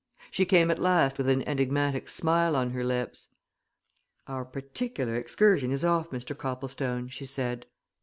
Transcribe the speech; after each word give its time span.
She 0.31 0.45
came 0.45 0.71
at 0.71 0.79
last 0.81 1.19
with 1.19 1.29
an 1.29 1.47
enigmatic 1.47 2.09
smile 2.09 2.55
on 2.55 2.71
her 2.71 2.83
lips. 2.83 3.27
"Our 4.25 4.45
particular 4.45 5.13
excursion 5.13 5.69
is 5.71 5.85
off, 5.85 6.09
Mr. 6.09 6.35
Copplestone," 6.35 7.07
she 7.09 7.27
said. 7.27 7.67